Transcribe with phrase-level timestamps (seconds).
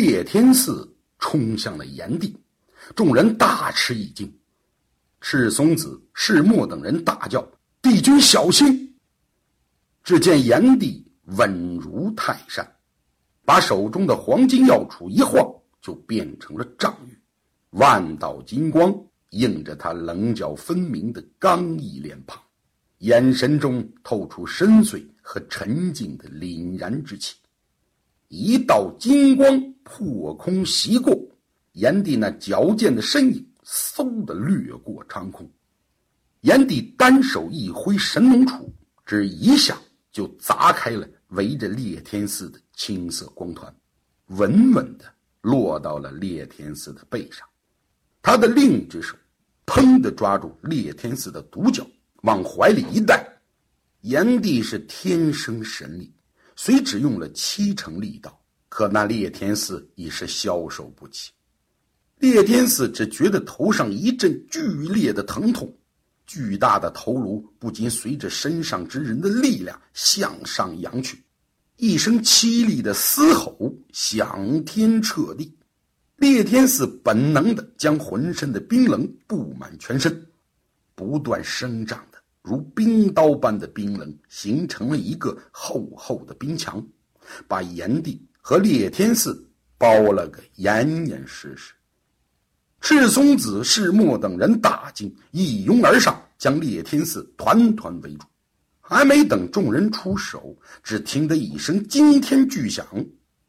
[0.00, 2.36] 烈天寺冲向了炎帝，
[2.94, 4.32] 众人大吃一惊。
[5.20, 7.46] 赤松子、赤墨等人大叫
[7.82, 8.94] ：“帝君小心！”
[10.04, 11.04] 只见炎帝
[11.36, 12.64] 稳如泰山，
[13.44, 15.44] 把手中的黄金药杵一晃，
[15.80, 17.18] 就变成了丈玉，
[17.70, 18.94] 万道金光
[19.30, 22.40] 映着他棱角分明的刚毅脸庞，
[22.98, 27.34] 眼神中透出深邃和沉静的凛然之气。
[28.28, 31.16] 一道金光破空袭过，
[31.72, 35.48] 炎帝那矫健的身影嗖的掠过长空。
[36.40, 38.68] 炎帝单手一挥神龙杵，
[39.04, 39.78] 只一下
[40.12, 43.74] 就砸开了围着烈天寺的青色光团，
[44.26, 45.04] 稳稳的
[45.40, 47.46] 落到了烈天寺的背上。
[48.22, 49.16] 他的另一只手，
[49.66, 51.86] 砰的抓住烈天寺的独角，
[52.22, 53.24] 往怀里一带。
[54.02, 56.12] 炎帝是天生神力。
[56.56, 61.30] 虽只用了七成力道，可那烈天寺已是消受不起。
[62.18, 65.70] 烈天寺只觉得头上一阵剧烈的疼痛，
[66.26, 71.22] 巨大的头颅不禁随着身上之人的力量向上扬去，
[71.76, 75.54] 一声凄厉的嘶吼响天彻地。
[76.16, 80.26] 烈天寺本能的将浑身的冰冷布满全身，
[80.94, 82.15] 不断生长的。
[82.46, 86.80] 如冰刀般的冰冷，形成了一个厚厚的冰墙，
[87.48, 89.44] 把炎帝和烈天寺
[89.76, 91.74] 包了个严严实实。
[92.80, 98.24] 赤松子、赤墨等人大惊，一拥而上，将烈天寺团团围住。
[98.80, 102.86] 还没等众人出手，只听得一声惊天巨响，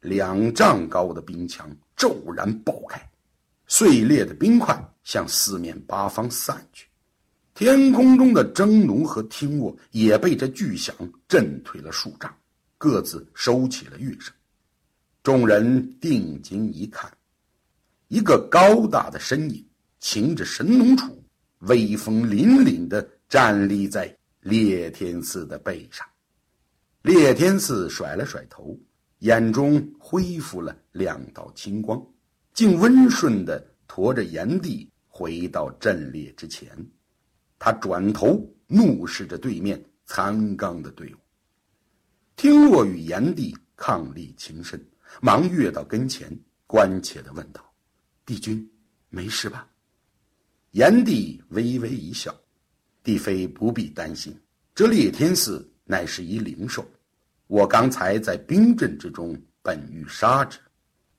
[0.00, 3.00] 两丈高的冰墙骤然爆开，
[3.68, 6.87] 碎裂的冰块向四面八方散去。
[7.58, 10.94] 天空中的征奴和听卧也被这巨响
[11.26, 12.32] 震退了数丈，
[12.78, 14.32] 各自收起了乐声。
[15.24, 17.12] 众人定睛一看，
[18.06, 19.66] 一个高大的身影
[19.98, 21.10] 擎着神农杵，
[21.62, 26.06] 威风凛凛地站立在烈天寺的背上。
[27.02, 28.78] 烈天寺甩了甩头，
[29.18, 32.00] 眼中恢复了两道青光，
[32.54, 36.70] 竟温顺地驮着炎帝回到阵列之前。
[37.58, 41.18] 他转头怒视着对面残刚的队伍，
[42.36, 44.80] 听若与炎帝伉俪情深，
[45.20, 46.30] 忙跃到跟前，
[46.66, 47.62] 关切地问道
[48.24, 48.70] ：“帝君，
[49.08, 49.68] 没事吧？”
[50.72, 52.34] 炎帝微微一笑
[53.02, 54.38] ：“帝妃不必担心，
[54.74, 56.86] 这烈天寺乃是一灵兽，
[57.46, 60.58] 我刚才在冰阵之中本欲杀之，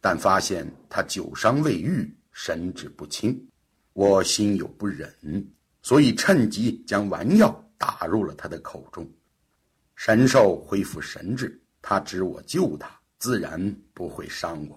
[0.00, 3.40] 但发现他久伤未愈，神志不清，
[3.94, 5.10] 我心有不忍。”
[5.86, 9.08] 所以趁机将丸药打入了他的口中，
[9.94, 14.76] 神兽恢复神智，他知我救他，自然不会伤我。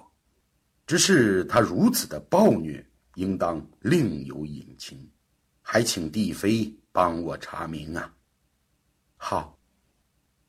[0.86, 5.10] 只是他如此的暴虐，应当另有隐情，
[5.64, 8.14] 还请帝妃帮我查明啊。
[9.18, 9.58] 好，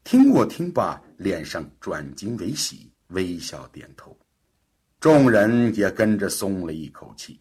[0.04, 4.14] 听我听罢，脸上转惊为喜，微笑点头，
[5.00, 7.40] 众人也跟着松了一口气。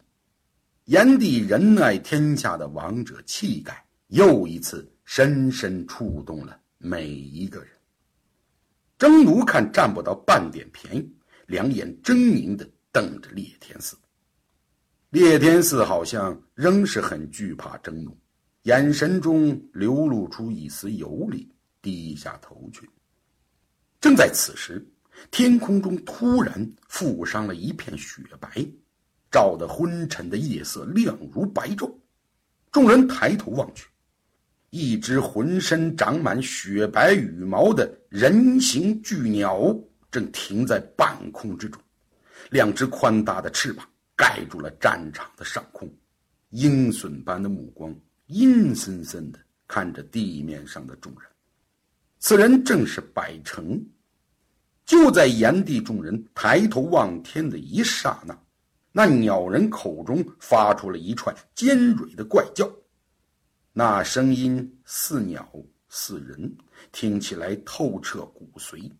[0.90, 7.68] 炎帝仁爱天下的王者气概，又一次深深触动了每一个人。
[8.98, 11.08] 征奴看占不到半点便宜，
[11.46, 13.96] 两眼狰狞的瞪着烈天寺。
[15.10, 18.18] 烈天寺好像仍是很惧怕征奴，
[18.62, 21.48] 眼神中流露出一丝游离，
[21.80, 22.90] 低下头去。
[24.00, 24.84] 正在此时，
[25.30, 28.66] 天空中突然覆上了一片雪白。
[29.30, 31.92] 照得昏沉的夜色亮如白昼，
[32.72, 33.86] 众人抬头望去，
[34.70, 39.72] 一只浑身长满雪白羽毛的人形巨鸟
[40.10, 41.80] 正停在半空之中，
[42.50, 45.88] 两只宽大的翅膀盖住了战场的上空，
[46.50, 47.94] 鹰隼般的目光
[48.26, 49.38] 阴森森的
[49.68, 51.22] 看着地面上的众人。
[52.18, 53.80] 此人正是百城。
[54.84, 58.36] 就在炎帝众人抬头望天的一刹那。
[58.92, 62.68] 那鸟人口中发出了一串尖锐的怪叫，
[63.72, 65.48] 那声音似鸟
[65.88, 66.56] 似人，
[66.90, 68.90] 听起来透彻骨髓。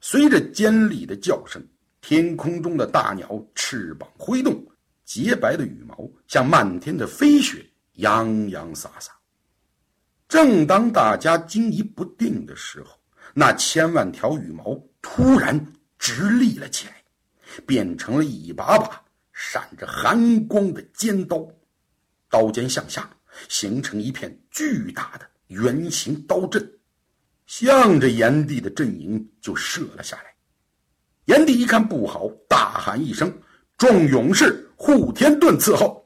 [0.00, 1.64] 随着尖利的叫声，
[2.00, 4.64] 天空中的大鸟翅膀挥动，
[5.04, 7.64] 洁白的羽毛像漫天的飞雪，
[7.94, 9.12] 洋洋洒洒。
[10.28, 12.98] 正当大家惊疑不定的时候，
[13.34, 17.02] 那千万条羽毛突然直立了起来。
[17.62, 21.46] 变成了一把把闪着寒光的尖刀，
[22.28, 23.08] 刀尖向下，
[23.48, 26.70] 形成一片巨大的圆形刀阵，
[27.46, 30.34] 向着炎帝的阵营就射了下来。
[31.26, 33.32] 炎帝一看不好，大喊一声
[33.76, 36.02] ：“众勇士，护天盾伺候！”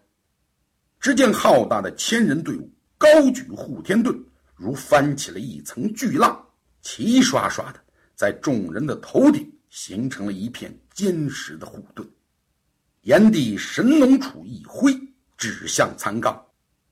[0.99, 4.19] 只见浩大的千人队伍高举护天盾，
[4.55, 6.47] 如翻起了一层巨浪，
[6.83, 7.81] 齐刷刷的
[8.15, 12.07] 在众人的头顶形成了一片坚实的护盾。
[13.05, 14.93] 炎帝神农杵一挥，
[15.39, 16.39] 指向残刚，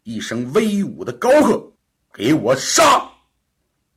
[0.02, 1.70] 一声威武的高喝
[2.10, 3.06] ：“给我杀！”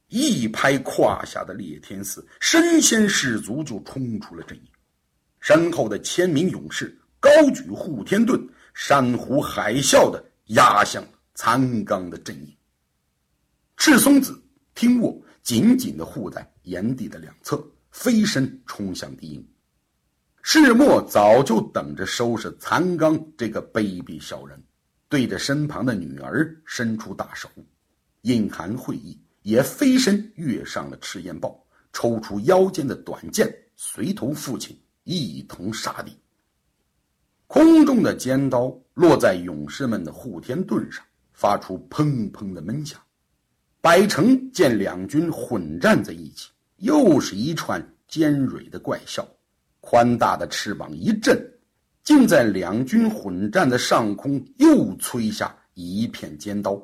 [0.10, 4.63] 一拍胯下的裂天寺，身先士卒就冲出了阵营。
[5.40, 11.02] 身后的千名勇士高举护天盾，山呼海啸的压向
[11.36, 12.54] 残刚的阵营。
[13.78, 14.38] 赤松子
[14.75, 19.48] 听握紧紧的护在炎帝的两侧，飞身冲向敌营。
[20.44, 24.62] 世墨早就等着收拾残刚这个卑鄙小人，
[25.08, 27.50] 对着身旁的女儿伸出大手，
[28.22, 29.20] 隐含会意。
[29.44, 31.60] 也飞身跃上了赤焰豹，
[31.94, 36.16] 抽出腰间的短剑，随同父亲一同杀敌。
[37.48, 41.04] 空中的尖刀落在勇士们的护天盾上，
[41.34, 43.02] 发出砰砰的闷响。
[43.82, 49.28] 百城见两军混战在一起，又是一串尖锐的怪笑，
[49.81, 51.38] 宽大的翅膀一震，
[52.04, 56.81] 竟在两军混战的上空又吹下一片尖刀。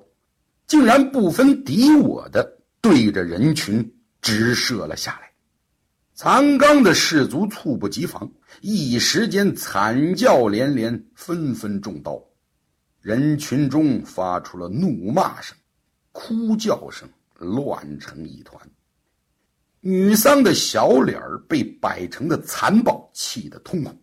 [0.66, 3.90] 竟然不分敌我的对着人群
[4.22, 5.32] 直射了下来，
[6.14, 8.30] 残刚的士卒猝不及防，
[8.60, 12.22] 一时间惨叫连连，纷纷中刀。
[13.00, 15.56] 人群中发出了怒骂声、
[16.12, 18.60] 哭叫声，乱成一团。
[19.90, 23.98] 女桑的小脸儿被百城的残暴气得通红，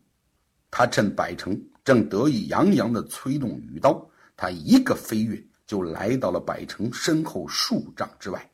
[0.71, 4.03] 他趁百城正得意洋洋地催动羽刀，
[4.35, 5.39] 他一个飞跃。
[5.67, 8.51] 就来到了百城身后数丈之外，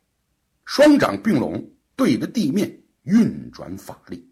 [0.65, 2.69] 双掌并拢，对着地面
[3.03, 4.29] 运转法力。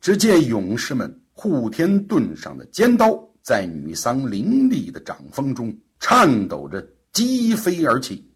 [0.00, 8.26] 只见勇士们护天盾上的尖刀在女桑凌厉的掌风中颤抖着击飞而起。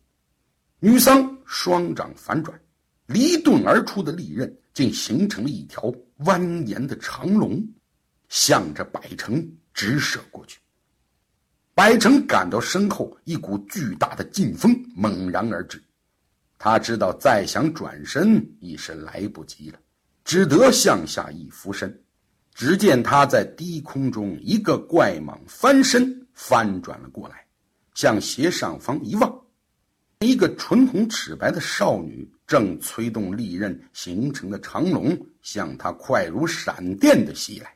[0.80, 2.58] 女桑双掌反转，
[3.12, 7.60] 离盾而出的利刃竟形成了一条蜿蜒的长龙，
[8.28, 10.60] 向着百城直射过去。
[11.74, 15.82] 百城感到身后一股巨大的劲风猛然而至，
[16.56, 19.78] 他知道再想转身已是来不及了，
[20.24, 21.92] 只得向下一俯身。
[22.54, 27.44] 只见他在低空中一个怪蟒翻身翻转了过来，
[27.94, 29.39] 向斜上方一望，
[30.22, 37.74] 一个唇红齿白的少女正催动利刃形成的长龙向他快如闪电的袭来。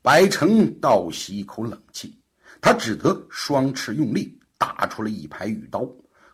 [0.00, 2.18] 白城倒吸一口冷气。
[2.58, 5.86] 他只得双翅用力，打出了一排羽刀，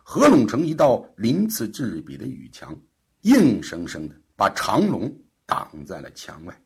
[0.03, 2.73] 合拢成一道鳞次栉比的羽墙，
[3.23, 5.13] 硬生生的把长龙
[5.45, 6.61] 挡在了墙外。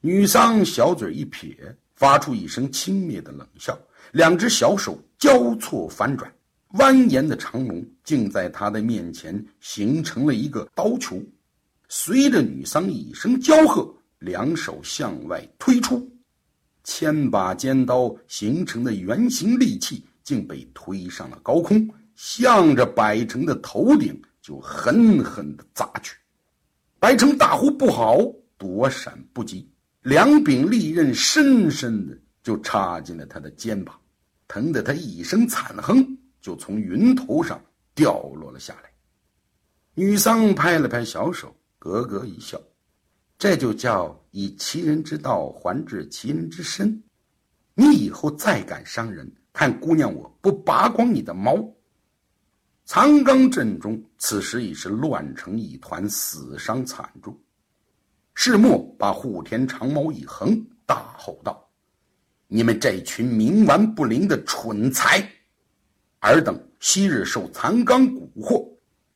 [0.00, 1.56] 女桑小嘴一撇，
[1.94, 3.78] 发出一声轻蔑的冷笑，
[4.10, 6.30] 两只小手交错反转，
[6.74, 11.22] 蜿蜒的长龙竟在他的面前形成了一个刀球。
[11.88, 16.10] 随着女桑一声娇喝，两手向外推出。
[16.82, 26.16] 千把尖刀形成的圆形利器竟被推上了高空，向着百城的头顶就狠狠地砸去。
[26.98, 28.18] 百城大呼不好，
[28.58, 29.70] 躲闪不及，
[30.02, 33.94] 两柄利刃深深的就插进了他的肩膀，
[34.48, 37.58] 疼得他一声惨哼，就从云头上
[37.94, 38.90] 掉落了下来。
[39.94, 42.60] 女桑拍了拍小手，咯咯一笑。
[43.38, 47.02] 这就叫以其人之道还治其人之身。
[47.72, 51.66] 你以后再敢伤人，看姑娘我不拔光你的毛！
[52.84, 57.34] 残刚阵中此时已是乱成一团，死伤惨重。
[58.34, 61.66] 世墨把护田长矛一横，大吼道
[62.48, 65.26] ：“你们这群冥顽不灵的蠢材！
[66.32, 68.66] 尔等昔日受残刚蛊惑，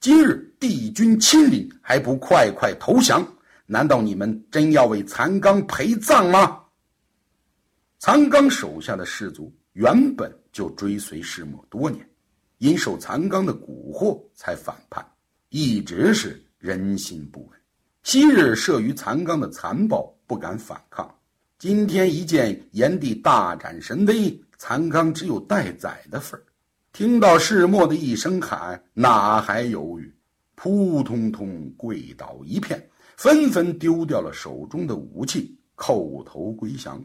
[0.01, 3.27] 今日帝君亲临，还不快快投降！”
[3.71, 6.59] 难道你们真要为残刚陪葬吗？
[7.99, 12.09] 残刚手下的士卒原本就追随世墨多年，
[12.59, 15.07] 因受残刚的蛊惑才反叛，
[15.51, 17.59] 一直是人心不稳。
[18.03, 21.15] 昔日慑于残刚的残暴，不敢反抗。
[21.59, 26.45] 今天一见炎帝大展神威，残刚只有待宰的份儿。
[26.99, 30.13] 听到世墨的一声喊，哪还犹豫？
[30.57, 32.91] 扑通通跪倒一片。
[33.17, 37.01] 纷纷丢掉了手中的武器，叩头归降。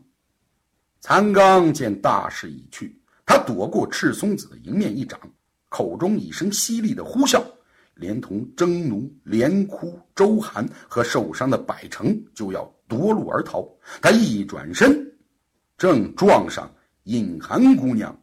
[1.00, 5.20] 残刚见大势已去，他躲过赤松子的迎面一掌，
[5.70, 7.40] 口中一声犀利的呼啸，
[7.94, 13.64] 连同征奴、连哭、周韩和受伤的百城就要夺路而逃。
[14.02, 15.08] 他一转身，
[15.78, 16.68] 正撞上
[17.04, 18.20] 隐寒姑娘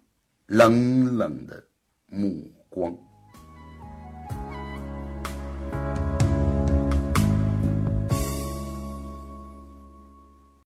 [0.51, 1.63] 冷冷的
[2.07, 2.93] 目光。